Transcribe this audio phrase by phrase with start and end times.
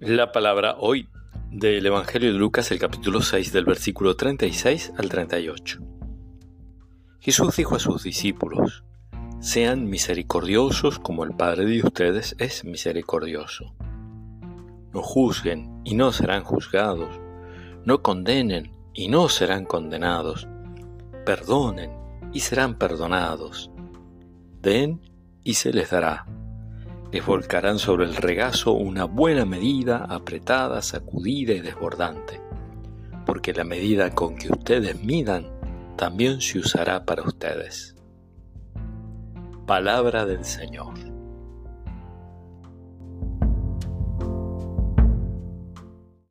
[0.00, 1.10] La palabra hoy
[1.50, 5.78] del Evangelio de Lucas, el capítulo 6, del versículo 36 al 38.
[7.18, 8.82] Jesús dijo a sus discípulos,
[9.40, 13.74] Sean misericordiosos como el Padre de ustedes es misericordioso.
[14.94, 17.20] No juzguen y no serán juzgados.
[17.84, 20.48] No condenen y no serán condenados.
[21.26, 21.90] Perdonen
[22.32, 23.70] y serán perdonados.
[24.62, 25.02] Den
[25.44, 26.24] y se les dará
[27.12, 32.40] les volcarán sobre el regazo una buena medida, apretada, sacudida y desbordante,
[33.26, 35.46] porque la medida con que ustedes midan
[35.96, 37.96] también se usará para ustedes.
[39.66, 41.09] Palabra del Señor.